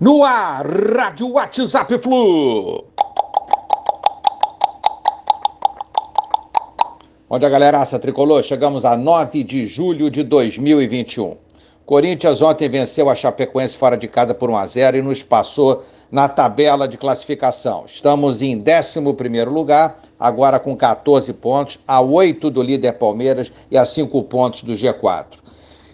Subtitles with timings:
[0.00, 2.82] No ar, Rádio WhatsApp Flu.
[7.28, 11.36] Onde a galeraça tricolor, chegamos a 9 de julho de 2021.
[11.84, 15.84] Corinthians ontem venceu a Chapecoense fora de casa por 1 a 0 e nos passou
[16.10, 17.84] na tabela de classificação.
[17.84, 23.84] Estamos em 11 lugar, agora com 14 pontos, a 8 do líder Palmeiras e a
[23.84, 25.26] 5 pontos do G4.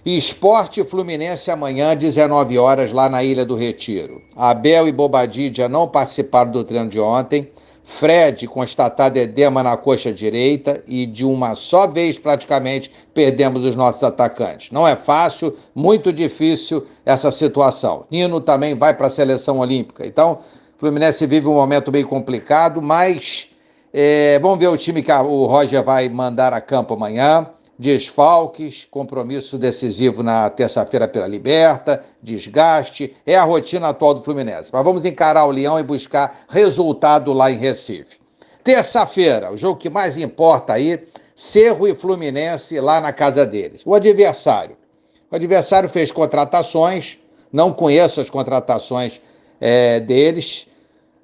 [0.08, 4.22] Esporte Fluminense amanhã, 19 horas, lá na Ilha do Retiro.
[4.36, 7.50] Abel e Bobadilla não participaram do treino de ontem.
[7.82, 14.04] Fred constatado edema na coxa direita e de uma só vez praticamente perdemos os nossos
[14.04, 14.70] atacantes.
[14.70, 18.06] Não é fácil, muito difícil essa situação.
[18.08, 20.06] Nino também vai para a seleção olímpica.
[20.06, 20.38] Então,
[20.78, 23.50] Fluminense vive um momento bem complicado, mas
[23.92, 29.58] é, vamos ver o time que o Roger vai mandar a campo amanhã desfalques, compromisso
[29.58, 34.70] decisivo na terça-feira pela Liberta, desgaste, é a rotina atual do Fluminense.
[34.72, 38.18] Mas vamos encarar o Leão e buscar resultado lá em Recife.
[38.64, 43.82] Terça-feira, o jogo que mais importa aí, Cerro e Fluminense lá na casa deles.
[43.84, 44.76] O adversário.
[45.30, 47.18] O adversário fez contratações,
[47.52, 49.20] não conheço as contratações
[49.60, 50.66] é, deles,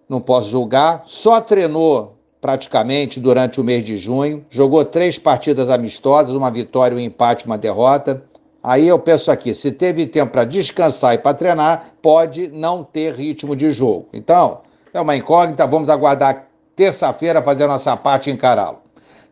[0.09, 6.35] não posso julgar, só treinou praticamente durante o mês de junho, jogou três partidas amistosas,
[6.35, 8.25] uma vitória, um empate, uma derrota.
[8.61, 13.15] Aí eu penso aqui, se teve tempo para descansar e para treinar, pode não ter
[13.15, 14.09] ritmo de jogo.
[14.13, 14.61] Então,
[14.93, 18.79] é uma incógnita, vamos aguardar terça-feira fazer nossa parte e encará-lo.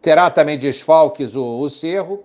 [0.00, 2.22] Terá também desfalques o, o Cerro,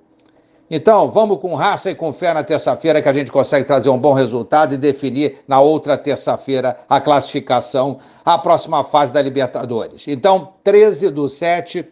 [0.69, 3.99] então, vamos com raça e com fé na terça-feira que a gente consegue trazer um
[3.99, 10.07] bom resultado e definir na outra terça-feira a classificação, a próxima fase da Libertadores.
[10.07, 11.85] Então, 13 do 7,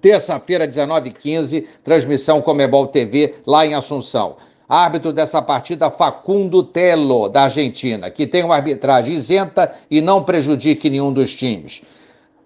[0.00, 4.36] terça-feira, 19h15, transmissão Comebol TV lá em Assunção.
[4.68, 10.88] Árbitro dessa partida, Facundo Telo, da Argentina, que tem uma arbitragem isenta e não prejudique
[10.88, 11.82] nenhum dos times.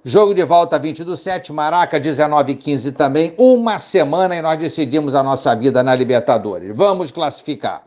[0.02, 3.34] Jogo de volta 20 do 7, Maraca 19 e 15 também.
[3.36, 6.74] Uma semana e nós decidimos a nossa vida na Libertadores.
[6.74, 7.84] Vamos classificar.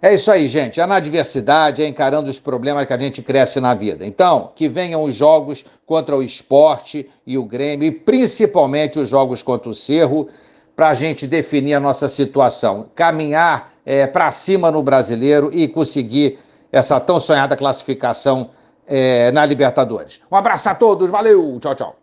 [0.00, 0.80] É isso aí, gente.
[0.80, 4.06] É na adversidade, é encarando os problemas que a gente cresce na vida.
[4.06, 9.42] Então, que venham os jogos contra o esporte e o Grêmio, e principalmente os jogos
[9.42, 10.26] contra o Cerro,
[10.74, 12.86] para a gente definir a nossa situação.
[12.94, 16.38] Caminhar é, para cima no brasileiro e conseguir
[16.72, 18.48] essa tão sonhada classificação
[18.90, 20.20] é, na Libertadores.
[20.30, 21.99] Um abraço a todos, valeu, tchau, tchau.